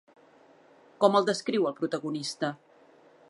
Com 1.03 1.17
el 1.19 1.27
descriu 1.29 1.69
el 1.71 1.77
protagonista? 1.81 2.53